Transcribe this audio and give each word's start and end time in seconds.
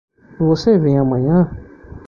Você 0.39 0.79
vem 0.79 0.97
amanhã? 0.97 1.47